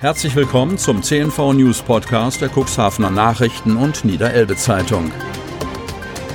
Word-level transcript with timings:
Herzlich 0.00 0.34
willkommen 0.34 0.78
zum 0.78 1.02
CNV 1.02 1.52
News 1.52 1.82
Podcast 1.82 2.40
der 2.40 2.48
Cuxhavener 2.48 3.10
Nachrichten 3.10 3.76
und 3.76 4.02
Niederelbe 4.02 4.56
Zeitung. 4.56 5.12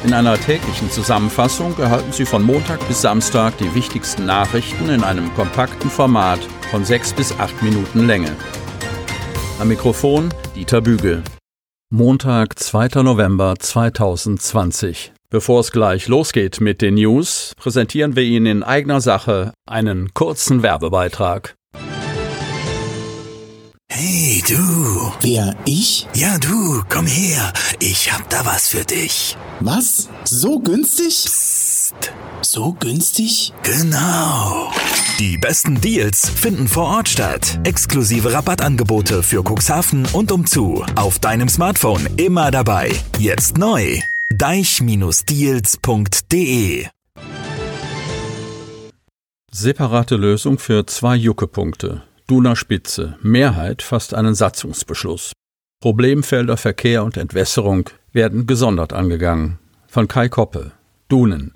In 0.04 0.14
einer 0.14 0.38
täglichen 0.38 0.92
Zusammenfassung 0.92 1.76
erhalten 1.80 2.12
Sie 2.12 2.28
von 2.28 2.44
Montag 2.44 2.88
bis 2.88 3.02
Samstag 3.02 3.58
die 3.58 3.74
wichtigsten 3.74 4.28
Nachrichten 4.28 4.90
in 4.90 5.04
einem 5.04 5.34
kompakten 5.34 5.90
Format 5.90 6.42
von 6.70 6.86
sechs 6.86 7.12
bis 7.12 7.32
acht 7.40 7.60
Minuten 7.64 8.06
Länge. 8.06 8.36
Am 9.60 9.68
Mikrofon 9.68 10.32
Dieter 10.56 10.82
Bügel. 10.82 11.24
Montag, 11.90 12.60
2. 12.60 13.02
November 13.02 13.56
2020. 13.58 15.12
Bevor 15.32 15.62
es 15.62 15.72
gleich 15.72 16.08
losgeht 16.08 16.62
mit 16.62 16.84
den 16.84 16.94
News, 16.94 17.54
präsentieren 17.58 18.16
wir 18.16 18.24
Ihnen 18.24 18.46
in 18.46 18.64
eigener 18.64 19.02
Sache 19.02 19.54
einen 19.66 20.14
kurzen 20.14 20.62
Werbebeitrag. 20.62 21.55
Du. 24.48 25.12
Wer, 25.22 25.56
ich? 25.66 26.08
Ja, 26.14 26.38
du, 26.38 26.84
komm 26.88 27.08
her. 27.08 27.52
Ich 27.80 28.14
hab 28.14 28.30
da 28.30 28.46
was 28.46 28.68
für 28.68 28.84
dich. 28.84 29.36
Was? 29.60 30.08
So 30.24 30.60
günstig? 30.60 31.24
Psst. 31.26 31.96
So 32.44 32.74
günstig? 32.74 33.54
Genau. 33.64 34.72
Die 35.18 35.40
besten 35.40 35.82
Deals 35.82 36.30
finden 36.30 36.68
vor 36.68 36.86
Ort 36.86 37.10
statt. 37.10 37.60
Exklusive 37.64 38.34
Rabattangebote 38.34 39.24
für 39.24 39.42
Cuxhaven 39.44 40.06
und 40.14 40.32
umzu. 40.32 40.86
Auf 40.96 41.18
deinem 41.18 41.50
Smartphone 41.50 42.08
immer 42.18 42.52
dabei. 42.52 42.92
Jetzt 43.18 43.58
neu. 43.58 44.00
deich-deals.de 44.30 46.86
Separate 49.52 50.16
Lösung 50.18 50.60
für 50.60 50.86
zwei 50.86 51.16
Juckepunkte. 51.16 52.04
Duner 52.28 52.56
Spitze. 52.56 53.18
Mehrheit 53.22 53.84
fasst 53.84 54.16
einen 54.16 54.34
Satzungsbeschluss. 54.34 55.32
Problemfelder 55.80 56.58
Verkehr 56.58 57.04
und 57.04 57.18
Entwässerung 57.18 57.92
werden 58.14 58.48
gesondert 58.48 58.94
angegangen. 58.94 59.60
Von 59.88 60.08
Kai 60.08 60.28
Koppe. 60.28 60.72
Dunen. 61.08 61.54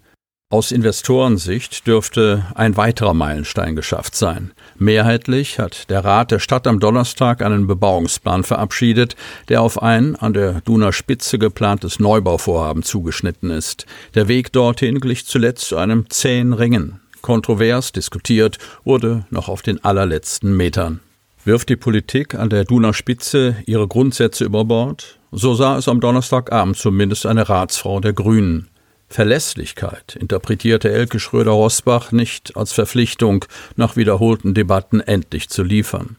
Aus 0.52 0.72
Investorensicht 0.72 1.88
dürfte 1.88 2.46
ein 2.54 2.78
weiterer 2.78 3.16
Meilenstein 3.16 3.76
geschafft 3.76 4.16
sein. 4.16 4.52
Mehrheitlich 4.78 5.58
hat 5.58 5.90
der 5.90 6.06
Rat 6.06 6.30
der 6.30 6.40
Stadt 6.40 6.68
am 6.68 6.80
Donnerstag 6.80 7.42
einen 7.42 7.66
Bebauungsplan 7.66 8.44
verabschiedet, 8.44 9.16
der 9.48 9.64
auf 9.64 9.82
ein 9.82 10.16
an 10.16 10.34
der 10.34 10.62
Duner 10.62 10.94
Spitze 10.94 11.40
geplantes 11.40 12.00
Neubauvorhaben 12.00 12.84
zugeschnitten 12.84 13.50
ist. 13.50 13.88
Der 14.14 14.28
Weg 14.28 14.52
dorthin 14.52 15.00
glich 15.00 15.26
zuletzt 15.26 15.68
zu 15.68 15.78
einem 15.78 16.10
zähen 16.12 16.54
Ringen. 16.54 17.00
Kontrovers 17.22 17.92
diskutiert 17.92 18.58
wurde 18.84 19.26
noch 19.30 19.50
auf 19.50 19.62
den 19.62 19.84
allerletzten 19.84 20.56
Metern. 20.56 21.00
Wirft 21.46 21.70
die 21.70 21.76
Politik 21.76 22.36
an 22.36 22.50
der 22.50 22.66
Duner 22.66 22.94
Spitze 22.94 23.56
ihre 23.66 23.88
Grundsätze 23.88 24.46
über 24.46 24.66
Bord? 24.66 25.20
So 25.32 25.54
sah 25.54 25.78
es 25.78 25.88
am 25.88 26.02
Donnerstagabend 26.02 26.78
zumindest 26.78 27.26
eine 27.26 27.48
Ratsfrau 27.48 28.00
der 28.00 28.14
Grünen. 28.14 28.68
Verlässlichkeit 29.10 30.16
interpretierte 30.16 30.92
Elke 30.92 31.20
Schröder-Rosbach 31.20 32.12
nicht 32.12 32.56
als 32.56 32.74
Verpflichtung, 32.74 33.46
nach 33.76 33.96
wiederholten 33.96 34.54
Debatten 34.54 35.00
endlich 35.00 35.50
zu 35.50 35.64
liefern. 35.64 36.18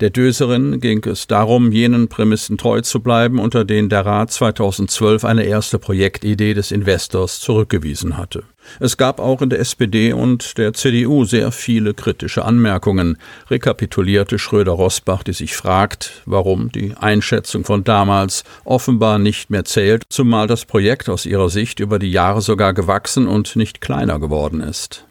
Der 0.00 0.10
Döserin 0.10 0.80
ging 0.80 1.04
es 1.06 1.28
darum, 1.28 1.70
jenen 1.70 2.08
Prämissen 2.08 2.58
treu 2.58 2.80
zu 2.80 3.00
bleiben, 3.00 3.38
unter 3.38 3.64
denen 3.64 3.88
der 3.88 4.04
Rat 4.04 4.32
2012 4.32 5.24
eine 5.24 5.44
erste 5.44 5.78
Projektidee 5.78 6.52
des 6.52 6.72
Investors 6.72 7.38
zurückgewiesen 7.38 8.16
hatte. 8.16 8.42
Es 8.80 8.96
gab 8.96 9.20
auch 9.20 9.40
in 9.40 9.50
der 9.50 9.60
SPD 9.60 10.12
und 10.12 10.58
der 10.58 10.72
CDU 10.72 11.24
sehr 11.24 11.52
viele 11.52 11.94
kritische 11.94 12.44
Anmerkungen, 12.44 13.18
rekapitulierte 13.50 14.40
Schröder-Rosbach, 14.40 15.22
die 15.22 15.32
sich 15.32 15.54
fragt, 15.54 16.22
warum 16.26 16.72
die 16.72 16.94
Einschätzung 16.96 17.64
von 17.64 17.84
damals 17.84 18.42
offenbar 18.64 19.20
nicht 19.20 19.50
mehr 19.50 19.64
zählt, 19.64 20.02
zumal 20.08 20.48
das 20.48 20.64
Projekt 20.64 21.08
aus 21.08 21.24
ihrer 21.24 21.50
Sicht 21.50 21.78
über 21.78 22.00
die 22.00 22.10
Jahre 22.10 22.40
sogar 22.40 22.74
gewachsen 22.74 23.28
und 23.28 23.54
nicht 23.54 23.80
kleiner 23.80 24.18
geworden 24.18 24.60
ist. 24.60 25.06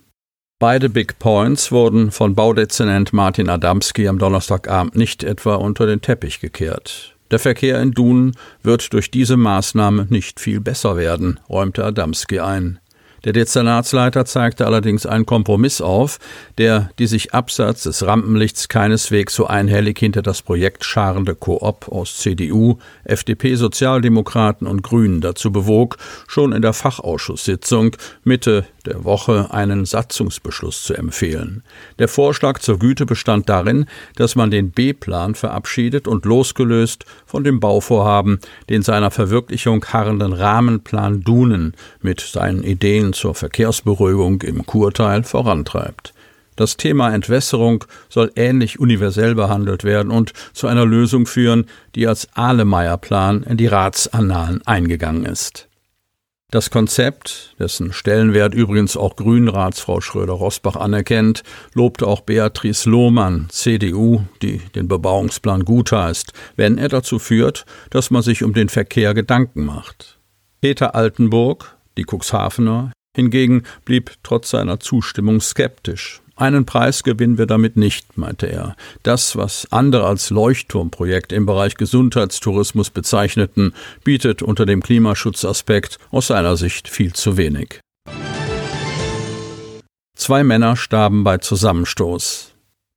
Beide 0.60 0.88
Big 0.88 1.20
Points 1.20 1.74
wurden 1.74 2.12
von 2.12 2.36
Baudezernent 2.36 3.12
Martin 3.12 3.50
Adamski 3.50 4.08
am 4.08 4.18
Donnerstagabend 4.18 4.96
nicht 4.96 5.24
etwa 5.24 5.56
unter 5.56 5.86
den 5.86 6.02
Teppich 6.02 6.40
gekehrt. 6.40 7.16
Der 7.32 7.40
Verkehr 7.40 7.82
in 7.82 7.92
Dunen 7.92 8.38
wird 8.62 8.94
durch 8.94 9.12
diese 9.12 9.36
Maßnahme 9.36 10.08
nicht 10.10 10.40
viel 10.40 10.62
besser 10.62 10.96
werden, 10.96 11.40
räumte 11.50 11.84
Adamski 11.84 12.40
ein. 12.40 12.80
Der 13.24 13.32
Dezernatsleiter 13.32 14.26
zeigte 14.26 14.66
allerdings 14.66 15.06
einen 15.06 15.26
Kompromiss 15.26 15.80
auf, 15.80 16.20
der 16.58 16.90
die 17.00 17.08
sich 17.08 17.34
abseits 17.34 17.84
des 17.84 18.06
Rampenlichts 18.06 18.68
keineswegs 18.68 19.34
so 19.34 19.48
einhellig 19.48 19.98
hinter 19.98 20.22
das 20.22 20.42
Projekt 20.42 20.84
scharende 20.84 21.34
Koop 21.34 21.88
aus 21.90 22.18
CDU, 22.18 22.80
FDP, 23.06 23.56
Sozialdemokraten 23.56 24.68
und 24.68 24.84
Grünen 24.84 25.22
dazu 25.22 25.52
bewog, 25.52 25.98
schon 26.28 26.52
in 26.52 26.62
der 26.62 26.74
Fachausschusssitzung 26.74 27.96
Mitte 28.26 28.66
der 28.86 29.04
Woche 29.04 29.50
einen 29.52 29.86
Satzungsbeschluss 29.86 30.84
zu 30.84 30.94
empfehlen. 30.94 31.64
Der 32.00 32.08
Vorschlag 32.08 32.60
zur 32.60 32.80
Güte 32.80 33.06
bestand 33.06 33.50
darin, 33.50 33.86
dass 34.16 34.36
man 34.36 34.52
den 34.52 34.72
B-Plan 34.72 35.36
verabschiedet 35.36 36.08
und 36.08 36.26
losgelöst 36.26 37.06
von 37.26 37.44
dem 37.44 37.60
Bauvorhaben 37.60 38.40
den 38.70 38.82
seiner 38.82 39.12
Verwirklichung 39.12 39.86
harrenden 39.86 40.34
Rahmenplan 40.34 41.22
Dunen 41.22 41.74
mit 42.02 42.22
seinen 42.22 42.64
Ideen 42.64 43.14
zur 43.14 43.36
Verkehrsberuhigung 43.36 44.42
im 44.42 44.66
Kurteil 44.66 45.24
vorantreibt. 45.24 46.14
Das 46.56 46.78
Thema 46.78 47.14
Entwässerung 47.14 47.86
soll 48.10 48.32
ähnlich 48.36 48.80
universell 48.80 49.34
behandelt 49.34 49.84
werden 49.84 50.12
und 50.12 50.34
zu 50.54 50.68
einer 50.68 50.86
Lösung 50.86 51.26
führen, 51.26 51.66
die 51.96 52.08
als 52.08 52.28
Ahlemeyer-Plan 52.36 53.44
in 53.44 53.58
die 53.58 53.68
Ratsannalen 53.68 54.62
eingegangen 54.66 55.26
ist. 55.26 55.68
Das 56.54 56.70
Konzept, 56.70 57.56
dessen 57.58 57.94
Stellenwert 57.94 58.54
übrigens 58.54 58.96
auch 58.96 59.16
Grünratsfrau 59.16 60.02
Schröder-Rosbach 60.02 60.76
anerkennt, 60.76 61.42
lobte 61.74 62.06
auch 62.06 62.22
Beatrice 62.22 62.88
Lohmann, 62.88 63.48
CDU, 63.50 64.22
die 64.44 64.60
den 64.76 64.88
Bebauungsplan 64.88 65.66
gutheißt, 65.66 66.32
wenn 66.56 66.78
er 66.78 66.90
dazu 66.90 67.18
führt, 67.18 67.66
dass 67.90 68.12
man 68.12 68.22
sich 68.22 68.44
um 68.44 68.54
den 68.54 68.70
Verkehr 68.70 69.16
Gedanken 69.16 69.66
macht. 69.66 70.20
Peter 70.62 70.94
Altenburg, 70.94 71.76
die 71.98 72.06
Cuxhavener, 72.06 72.92
hingegen 73.16 73.64
blieb 73.86 74.12
trotz 74.24 74.50
seiner 74.50 74.80
Zustimmung 74.80 75.42
skeptisch. 75.42 76.22
Einen 76.36 76.66
Preis 76.66 77.04
gewinnen 77.04 77.38
wir 77.38 77.46
damit 77.46 77.78
nicht, 77.78 78.18
meinte 78.18 78.48
er. 78.48 78.76
Das, 79.04 79.36
was 79.36 79.68
andere 79.72 80.08
als 80.08 80.32
Leuchtturmprojekt 80.32 81.32
im 81.32 81.46
Bereich 81.46 81.76
Gesundheitstourismus 81.76 82.90
bezeichneten, 82.90 83.74
bietet 84.04 84.42
unter 84.42 84.66
dem 84.66 84.82
Klimaschutzaspekt 84.82 86.00
aus 86.10 86.28
seiner 86.28 86.58
Sicht 86.58 86.90
viel 86.90 87.14
zu 87.14 87.38
wenig. 87.38 87.80
Zwei 90.18 90.44
Männer 90.44 90.76
starben 90.76 91.24
bei 91.24 91.38
Zusammenstoß. 91.38 92.53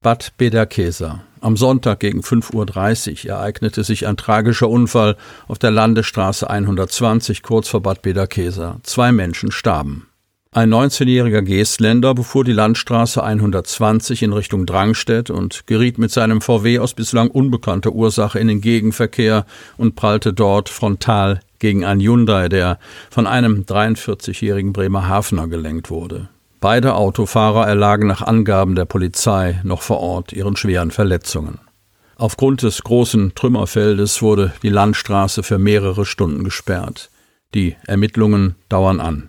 Bad 0.06 0.34
Bederkesa. 0.38 1.24
Am 1.40 1.56
Sonntag 1.56 1.98
gegen 1.98 2.20
5.30 2.20 3.24
Uhr 3.24 3.30
ereignete 3.32 3.82
sich 3.82 4.06
ein 4.06 4.16
tragischer 4.16 4.68
Unfall 4.68 5.16
auf 5.48 5.58
der 5.58 5.72
Landesstraße 5.72 6.48
120 6.48 7.42
kurz 7.42 7.68
vor 7.68 7.82
Bad 7.82 8.02
Bederkesa. 8.02 8.76
Zwei 8.84 9.10
Menschen 9.10 9.50
starben. 9.50 10.06
Ein 10.52 10.72
19-jähriger 10.72 11.42
Geestländer 11.42 12.14
befuhr 12.14 12.44
die 12.44 12.52
Landstraße 12.52 13.20
120 13.20 14.22
in 14.22 14.32
Richtung 14.32 14.64
Drangstedt 14.64 15.28
und 15.28 15.66
geriet 15.66 15.98
mit 15.98 16.12
seinem 16.12 16.40
VW 16.40 16.78
aus 16.78 16.94
bislang 16.94 17.28
unbekannter 17.28 17.90
Ursache 17.90 18.38
in 18.38 18.46
den 18.46 18.60
Gegenverkehr 18.60 19.44
und 19.76 19.96
prallte 19.96 20.32
dort 20.32 20.68
frontal 20.68 21.40
gegen 21.58 21.84
einen 21.84 22.00
Hyundai, 22.00 22.48
der 22.48 22.78
von 23.10 23.26
einem 23.26 23.62
43-jährigen 23.62 24.72
Bremerhavener 24.72 25.48
gelenkt 25.48 25.90
wurde. 25.90 26.28
Beide 26.66 26.96
Autofahrer 26.96 27.68
erlagen 27.68 28.08
nach 28.08 28.22
Angaben 28.22 28.74
der 28.74 28.86
Polizei 28.86 29.60
noch 29.62 29.82
vor 29.82 30.00
Ort 30.00 30.32
ihren 30.32 30.56
schweren 30.56 30.90
Verletzungen. 30.90 31.60
Aufgrund 32.16 32.62
des 32.62 32.82
großen 32.82 33.36
Trümmerfeldes 33.36 34.20
wurde 34.20 34.52
die 34.64 34.68
Landstraße 34.70 35.44
für 35.44 35.58
mehrere 35.58 36.04
Stunden 36.04 36.42
gesperrt. 36.42 37.08
Die 37.54 37.76
Ermittlungen 37.86 38.56
dauern 38.68 38.98
an. 38.98 39.28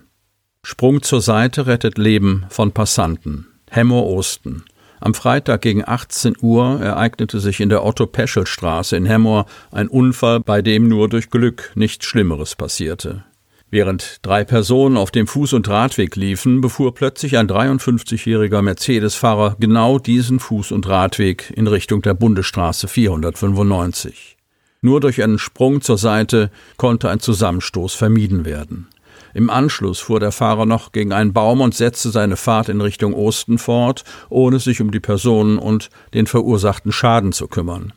Sprung 0.64 1.00
zur 1.02 1.20
Seite 1.20 1.68
rettet 1.68 1.96
Leben 1.96 2.44
von 2.48 2.72
Passanten. 2.72 3.46
Hemmer 3.70 4.04
Osten. 4.04 4.64
Am 4.98 5.14
Freitag 5.14 5.60
gegen 5.60 5.86
18 5.86 6.34
Uhr 6.42 6.80
ereignete 6.80 7.38
sich 7.38 7.60
in 7.60 7.68
der 7.68 7.84
Otto-Peschel-Straße 7.84 8.96
in 8.96 9.06
Hemmoor 9.06 9.46
ein 9.70 9.86
Unfall, 9.86 10.40
bei 10.40 10.60
dem 10.60 10.88
nur 10.88 11.08
durch 11.08 11.30
Glück 11.30 11.70
nichts 11.76 12.04
Schlimmeres 12.04 12.56
passierte. 12.56 13.22
Während 13.70 14.20
drei 14.22 14.44
Personen 14.44 14.96
auf 14.96 15.10
dem 15.10 15.26
Fuß- 15.26 15.54
und 15.54 15.68
Radweg 15.68 16.16
liefen, 16.16 16.62
befuhr 16.62 16.94
plötzlich 16.94 17.36
ein 17.36 17.48
53-jähriger 17.48 18.62
Mercedes-Fahrer 18.62 19.56
genau 19.60 19.98
diesen 19.98 20.40
Fuß- 20.40 20.72
und 20.72 20.88
Radweg 20.88 21.52
in 21.54 21.66
Richtung 21.66 22.00
der 22.00 22.14
Bundesstraße 22.14 22.88
495. 22.88 24.38
Nur 24.80 25.00
durch 25.00 25.22
einen 25.22 25.38
Sprung 25.38 25.82
zur 25.82 25.98
Seite 25.98 26.50
konnte 26.78 27.10
ein 27.10 27.20
Zusammenstoß 27.20 27.94
vermieden 27.94 28.46
werden. 28.46 28.88
Im 29.34 29.50
Anschluss 29.50 29.98
fuhr 29.98 30.18
der 30.18 30.32
Fahrer 30.32 30.64
noch 30.64 30.92
gegen 30.92 31.12
einen 31.12 31.34
Baum 31.34 31.60
und 31.60 31.74
setzte 31.74 32.10
seine 32.10 32.36
Fahrt 32.36 32.70
in 32.70 32.80
Richtung 32.80 33.12
Osten 33.12 33.58
fort, 33.58 34.04
ohne 34.30 34.60
sich 34.60 34.80
um 34.80 34.90
die 34.90 35.00
Personen 35.00 35.58
und 35.58 35.90
den 36.14 36.26
verursachten 36.26 36.90
Schaden 36.90 37.32
zu 37.32 37.48
kümmern. 37.48 37.92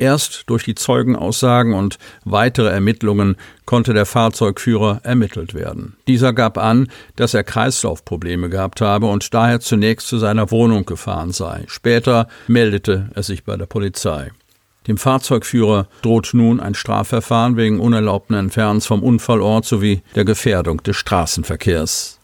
Erst 0.00 0.44
durch 0.46 0.64
die 0.64 0.74
Zeugenaussagen 0.74 1.74
und 1.74 1.98
weitere 2.24 2.70
Ermittlungen 2.70 3.36
konnte 3.66 3.92
der 3.92 4.06
Fahrzeugführer 4.06 5.00
ermittelt 5.02 5.52
werden. 5.52 5.98
Dieser 6.08 6.32
gab 6.32 6.56
an, 6.56 6.88
dass 7.16 7.34
er 7.34 7.44
Kreislaufprobleme 7.44 8.48
gehabt 8.48 8.80
habe 8.80 9.08
und 9.08 9.34
daher 9.34 9.60
zunächst 9.60 10.08
zu 10.08 10.16
seiner 10.16 10.50
Wohnung 10.50 10.86
gefahren 10.86 11.32
sei. 11.32 11.64
Später 11.66 12.28
meldete 12.46 13.10
er 13.14 13.22
sich 13.22 13.44
bei 13.44 13.58
der 13.58 13.66
Polizei. 13.66 14.30
Dem 14.88 14.96
Fahrzeugführer 14.96 15.86
droht 16.00 16.30
nun 16.32 16.60
ein 16.60 16.72
Strafverfahren 16.72 17.58
wegen 17.58 17.78
unerlaubten 17.78 18.34
Entfernens 18.34 18.86
vom 18.86 19.02
Unfallort 19.02 19.66
sowie 19.66 20.00
der 20.14 20.24
Gefährdung 20.24 20.82
des 20.82 20.96
Straßenverkehrs. 20.96 22.18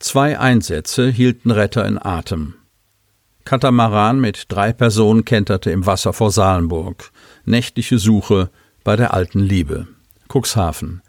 Zwei 0.00 0.36
Einsätze 0.36 1.08
hielten 1.10 1.52
Retter 1.52 1.86
in 1.86 1.96
Atem. 2.04 2.54
Katamaran 3.44 4.20
mit 4.20 4.46
drei 4.48 4.72
Personen 4.72 5.24
kenterte 5.24 5.70
im 5.70 5.86
Wasser 5.86 6.12
vor 6.12 6.30
Salenburg. 6.30 7.10
Nächtliche 7.44 7.98
Suche 7.98 8.50
bei 8.84 8.96
der 8.96 9.14
alten 9.14 9.40
Liebe. 9.40 9.88
Cuxhaven. 10.28 11.02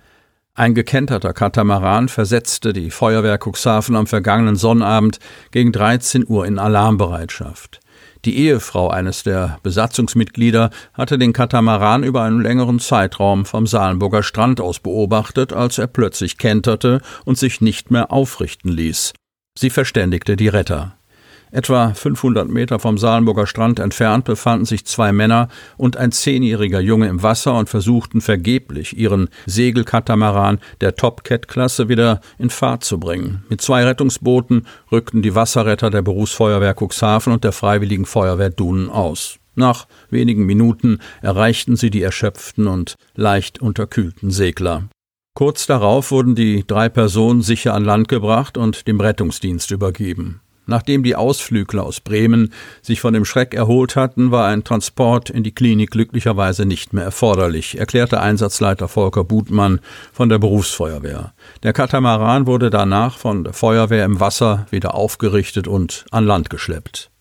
Ein 0.56 0.76
gekenterter 0.76 1.34
Katamaran 1.34 2.10
versetzte 2.10 2.74
die 2.74 2.92
Feuerwehr 2.92 3.40
Cuxhaven 3.44 3.96
am 3.96 4.06
vergangenen 4.06 4.56
Sonnabend 4.56 5.20
gegen 5.52 5.72
13 5.72 6.26
Uhr 6.28 6.46
in 6.46 6.60
Alarmbereitschaft. 6.60 7.80
Die 8.26 8.38
Ehefrau 8.38 8.90
eines 8.90 9.24
der 9.24 9.60
Besatzungsmitglieder 9.64 10.70
hatte 10.94 11.18
den 11.18 11.34
Katamaran 11.34 12.04
über 12.04 12.24
einen 12.24 12.42
längeren 12.42 12.80
Zeitraum 12.80 13.46
vom 13.46 13.68
Salenburger 13.68 14.24
Strand 14.24 14.62
aus 14.62 14.80
beobachtet, 14.80 15.54
als 15.54 15.78
er 15.78 15.88
plötzlich 15.88 16.38
kenterte 16.38 17.02
und 17.26 17.38
sich 17.38 17.60
nicht 17.60 17.92
mehr 17.92 18.12
aufrichten 18.12 18.72
ließ. 18.72 19.14
Sie 19.58 19.70
verständigte 19.70 20.36
die 20.36 20.48
Retter. 20.48 20.96
Etwa 21.54 21.94
500 21.94 22.50
Meter 22.50 22.80
vom 22.80 22.98
Salenburger 22.98 23.46
Strand 23.46 23.78
entfernt 23.78 24.26
befanden 24.26 24.66
sich 24.66 24.86
zwei 24.86 25.12
Männer 25.12 25.50
und 25.78 25.98
ein 25.98 26.12
zehnjähriger 26.12 26.80
Junge 26.80 27.08
im 27.08 27.22
Wasser 27.22 27.54
und 27.54 27.70
versuchten 27.70 28.22
vergeblich, 28.22 28.98
ihren 28.98 29.30
Segelkatamaran 29.46 30.60
der 30.82 30.96
Top-Cat-Klasse 30.96 31.90
wieder 31.90 32.22
in 32.40 32.50
Fahrt 32.50 32.84
zu 32.84 33.00
bringen. 33.00 33.44
Mit 33.50 33.62
zwei 33.62 33.84
Rettungsbooten 33.84 34.66
rückten 34.92 35.22
die 35.22 35.36
Wasserretter 35.36 35.92
der 35.92 36.02
Berufsfeuerwehr 36.02 36.74
Cuxhaven 36.74 37.32
und 37.32 37.44
der 37.44 37.52
Freiwilligen 37.52 38.08
Feuerwehr 38.08 38.50
Dunen 38.50 38.90
aus. 38.90 39.38
Nach 39.54 39.86
wenigen 40.10 40.48
Minuten 40.48 40.98
erreichten 41.22 41.76
sie 41.76 41.92
die 41.92 42.02
erschöpften 42.02 42.66
und 42.66 42.96
leicht 43.14 43.62
unterkühlten 43.62 44.32
Segler. 44.32 44.86
Kurz 45.36 45.68
darauf 45.68 46.10
wurden 46.10 46.34
die 46.34 46.66
drei 46.66 46.90
Personen 46.90 47.44
sicher 47.44 47.76
an 47.76 47.86
Land 47.86 48.08
gebracht 48.08 48.58
und 48.58 48.88
dem 48.88 49.00
Rettungsdienst 49.00 49.70
übergeben. 49.70 50.40
Nachdem 50.66 51.04
die 51.04 51.16
Ausflügler 51.16 51.84
aus 51.84 52.00
Bremen 52.00 52.54
sich 52.82 53.02
von 53.02 53.14
dem 53.14 53.26
Schreck 53.26 53.54
erholt 53.54 53.96
hatten, 53.96 54.32
war 54.32 54.48
ein 54.48 54.64
Transport 54.64 55.30
in 55.30 55.44
die 55.44 55.54
Klinik 55.54 55.92
glücklicherweise 55.92 56.66
nicht 56.66 56.94
mehr 56.94 57.04
erforderlich, 57.04 57.78
erklärte 57.78 58.22
Einsatzleiter 58.22 58.88
Volker 58.88 59.26
Butmann 59.26 59.82
von 60.14 60.30
der 60.30 60.40
Berufsfeuerwehr. 60.40 61.34
Der 61.64 61.74
Katamaran 61.74 62.48
wurde 62.48 62.70
danach 62.70 63.18
von 63.18 63.44
der 63.44 63.54
Feuerwehr 63.54 64.06
im 64.06 64.20
Wasser 64.22 64.66
wieder 64.70 64.94
aufgerichtet 64.96 65.68
und 65.68 66.06
an 66.12 66.26
Land 66.26 66.50
geschleppt. 66.50 67.12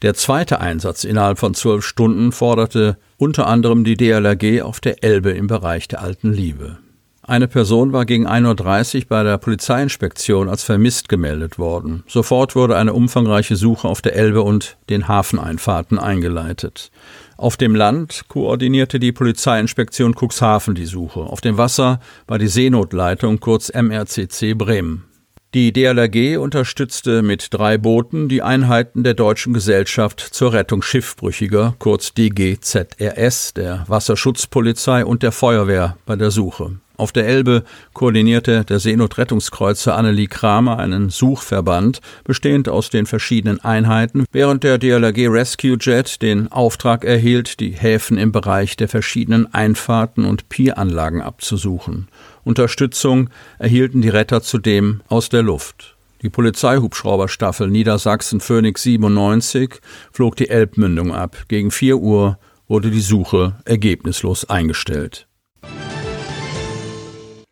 Der 0.00 0.14
zweite 0.14 0.60
Einsatz 0.60 1.04
innerhalb 1.04 1.38
von 1.38 1.54
zwölf 1.54 1.84
Stunden 1.84 2.32
forderte 2.32 2.98
unter 3.16 3.48
anderem 3.48 3.82
die 3.82 3.96
DLRG 3.96 4.62
auf 4.62 4.80
der 4.80 5.02
Elbe 5.02 5.32
im 5.32 5.48
Bereich 5.48 5.88
der 5.88 6.00
alten 6.00 6.32
Liebe. 6.32 6.78
Eine 7.28 7.46
Person 7.46 7.92
war 7.92 8.06
gegen 8.06 8.26
1.30 8.26 9.00
Uhr 9.00 9.04
bei 9.10 9.22
der 9.22 9.36
Polizeiinspektion 9.36 10.48
als 10.48 10.62
vermisst 10.62 11.10
gemeldet 11.10 11.58
worden. 11.58 12.02
Sofort 12.06 12.56
wurde 12.56 12.78
eine 12.78 12.94
umfangreiche 12.94 13.54
Suche 13.54 13.86
auf 13.86 14.00
der 14.00 14.16
Elbe 14.16 14.40
und 14.40 14.78
den 14.88 15.08
Hafeneinfahrten 15.08 15.98
eingeleitet. 15.98 16.90
Auf 17.36 17.58
dem 17.58 17.74
Land 17.74 18.24
koordinierte 18.28 18.98
die 18.98 19.12
Polizeiinspektion 19.12 20.14
Cuxhaven 20.14 20.74
die 20.74 20.86
Suche. 20.86 21.20
Auf 21.20 21.42
dem 21.42 21.58
Wasser 21.58 22.00
war 22.26 22.38
die 22.38 22.48
Seenotleitung 22.48 23.40
kurz 23.40 23.70
MRCC 23.74 24.54
Bremen. 24.54 25.04
Die 25.52 25.74
DLRG 25.74 26.38
unterstützte 26.38 27.20
mit 27.20 27.48
drei 27.52 27.76
Booten 27.76 28.30
die 28.30 28.40
Einheiten 28.40 29.04
der 29.04 29.12
Deutschen 29.12 29.52
Gesellschaft 29.52 30.20
zur 30.20 30.54
Rettung 30.54 30.80
Schiffbrüchiger, 30.80 31.74
kurz 31.78 32.14
DGZRS, 32.14 33.52
der 33.52 33.84
Wasserschutzpolizei 33.86 35.04
und 35.04 35.22
der 35.22 35.32
Feuerwehr 35.32 35.98
bei 36.06 36.16
der 36.16 36.30
Suche. 36.30 36.78
Auf 36.98 37.12
der 37.12 37.28
Elbe 37.28 37.62
koordinierte 37.94 38.64
der 38.64 38.80
Seenotrettungskreuzer 38.80 39.96
Annelie 39.96 40.26
Kramer 40.26 40.80
einen 40.80 41.10
Suchverband, 41.10 42.00
bestehend 42.24 42.68
aus 42.68 42.90
den 42.90 43.06
verschiedenen 43.06 43.60
Einheiten, 43.60 44.24
während 44.32 44.64
der 44.64 44.78
DLRG 44.78 45.28
Rescue 45.28 45.78
Jet 45.80 46.20
den 46.22 46.50
Auftrag 46.50 47.04
erhielt, 47.04 47.60
die 47.60 47.70
Häfen 47.70 48.18
im 48.18 48.32
Bereich 48.32 48.76
der 48.76 48.88
verschiedenen 48.88 49.54
Einfahrten 49.54 50.24
und 50.24 50.48
Pieranlagen 50.48 51.22
abzusuchen. 51.22 52.08
Unterstützung 52.42 53.30
erhielten 53.60 54.02
die 54.02 54.08
Retter 54.08 54.42
zudem 54.42 55.02
aus 55.06 55.28
der 55.28 55.44
Luft. 55.44 55.94
Die 56.22 56.30
Polizeihubschrauberstaffel 56.30 57.68
Niedersachsen 57.68 58.40
Phoenix 58.40 58.82
97 58.82 59.74
flog 60.10 60.34
die 60.34 60.48
Elbmündung 60.48 61.14
ab. 61.14 61.44
Gegen 61.46 61.70
4 61.70 61.96
Uhr 61.96 62.38
wurde 62.66 62.90
die 62.90 63.02
Suche 63.02 63.54
ergebnislos 63.64 64.50
eingestellt. 64.50 65.27